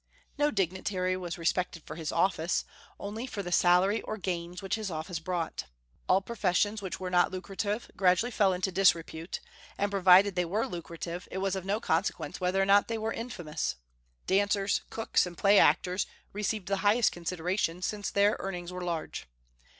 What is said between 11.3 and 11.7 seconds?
was of